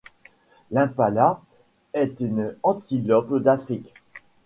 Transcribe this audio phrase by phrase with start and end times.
[0.71, 1.41] L'impala
[1.93, 3.93] est une antilope d'Afrique